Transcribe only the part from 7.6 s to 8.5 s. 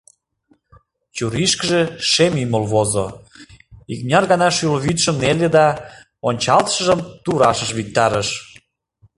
виктарыш.